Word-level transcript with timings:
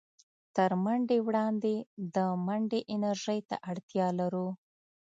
تر 0.55 0.71
منډې 0.83 1.17
وړاندې 1.27 1.75
د 2.15 2.17
منډې 2.45 2.79
انرژۍ 2.93 3.39
ته 3.49 3.55
اړتيا 3.69 4.07
لرو. 4.19 4.47